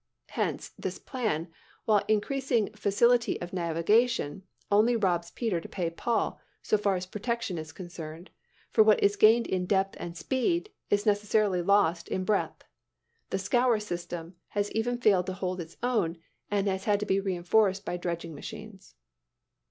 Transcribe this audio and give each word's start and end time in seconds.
Hence, 0.29 0.69
this 0.79 0.97
plan, 0.97 1.49
while 1.85 2.03
increasing 2.07 2.73
facility 2.73 3.39
of 3.39 3.53
navigation, 3.53 4.41
only 4.71 4.95
robs 4.95 5.29
Peter 5.29 5.61
to 5.61 5.69
pay 5.69 5.91
Paul, 5.91 6.39
so 6.63 6.75
far 6.75 6.95
as 6.95 7.05
protection 7.05 7.59
is 7.59 7.71
concerned; 7.71 8.31
for 8.71 8.83
what 8.83 9.03
is 9.03 9.15
gained 9.15 9.45
in 9.45 9.67
depth 9.67 9.95
and 9.99 10.17
speed, 10.17 10.71
is 10.89 11.05
necessarily 11.05 11.61
lost 11.61 12.07
in 12.07 12.23
breadth. 12.25 12.63
The 13.29 13.37
"scour" 13.37 13.79
system 13.79 14.33
has 14.47 14.71
even 14.71 14.97
failed 14.97 15.27
to 15.27 15.33
hold 15.33 15.61
its 15.61 15.77
own, 15.83 16.17
and 16.49 16.65
has 16.67 16.85
had 16.85 16.99
to 17.01 17.05
be 17.05 17.19
reinforced 17.19 17.85
by 17.85 17.97
dredging 17.97 18.33
machines. 18.33 18.95